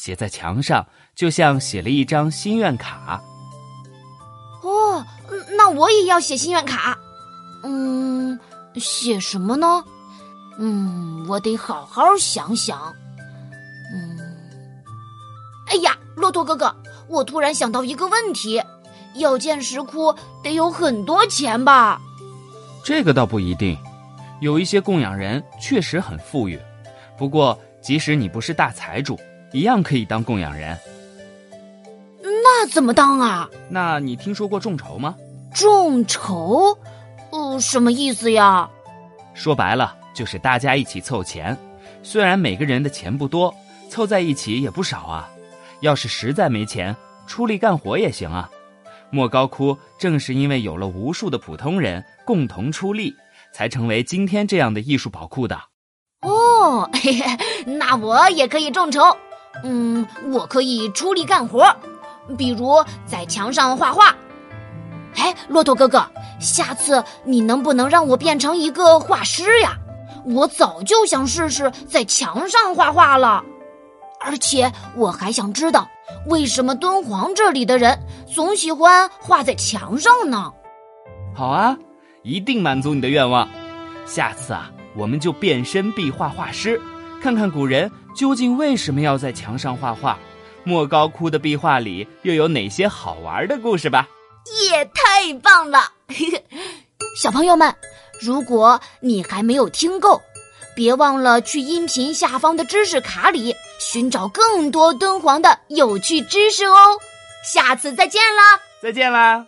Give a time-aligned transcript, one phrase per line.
[0.00, 3.22] 写在墙上，就像写了一张心愿卡。
[4.62, 5.04] 哦，
[5.58, 6.98] 那我也要写心愿卡。
[7.62, 8.40] 嗯，
[8.76, 9.84] 写什么呢？
[10.58, 12.80] 嗯，我得好好想想。
[13.92, 14.18] 嗯，
[15.68, 16.74] 哎呀，骆驼哥哥，
[17.06, 18.62] 我突然想到一个问题：
[19.16, 22.00] 要建石窟得有很多钱吧？
[22.82, 23.76] 这个倒不一定，
[24.40, 26.58] 有一些供养人确实很富裕。
[27.18, 29.20] 不过，即使你不是大财主，
[29.52, 30.78] 一样可以当供养人。
[32.22, 33.48] 那怎么当啊？
[33.68, 35.14] 那你听说过众筹吗？
[35.54, 36.76] 众筹？
[37.30, 38.68] 呃，什么意思呀？
[39.34, 41.56] 说白了，就是大家一起凑钱。
[42.02, 43.54] 虽然每个人的钱不多，
[43.88, 45.30] 凑在一起也不少啊。
[45.80, 46.94] 要是实在没钱，
[47.26, 48.50] 出力干活也行啊。
[49.10, 53.14] 莫高窟正是因为有了无数的普通人共同出力，
[53.52, 55.60] 才成为今天这样的艺术宝库的。
[56.22, 59.00] 哦，嘿嘿，那我也可以众筹。
[59.62, 61.74] 嗯，我可以出力干活，
[62.36, 64.14] 比如在墙上画画。
[65.16, 66.04] 哎，骆驼哥哥，
[66.38, 69.76] 下次你能不能让我变成一个画师呀？
[70.24, 73.42] 我早就想试试在墙上画画了，
[74.20, 75.88] 而且我还想知道。
[76.26, 80.52] 为什么敦煌这里的人总喜欢画在墙上呢？
[81.34, 81.76] 好啊，
[82.22, 83.48] 一定满足你的愿望。
[84.04, 86.80] 下次啊，我们就变身壁画画师，
[87.20, 90.18] 看看古人究竟为什么要在墙上画画。
[90.64, 94.08] 莫高窟的壁画里又有哪些好玩的故事吧？
[94.70, 95.92] 也太棒了！
[97.16, 97.74] 小朋友们，
[98.20, 100.20] 如果你还没有听够。
[100.74, 106.98] 别忘了去音频下方的知识卡里寻找更多敦煌的有趣知识哦！
[107.44, 108.60] 下次再见啦！
[108.80, 109.46] 再见啦！